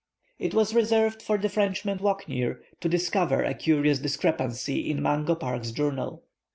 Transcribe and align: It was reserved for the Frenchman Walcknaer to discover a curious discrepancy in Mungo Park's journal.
It 0.39 0.55
was 0.55 0.73
reserved 0.73 1.21
for 1.21 1.37
the 1.37 1.47
Frenchman 1.47 1.99
Walcknaer 1.99 2.57
to 2.79 2.89
discover 2.89 3.43
a 3.43 3.53
curious 3.53 3.99
discrepancy 3.99 4.89
in 4.89 4.99
Mungo 4.99 5.35
Park's 5.35 5.69
journal. 5.69 6.23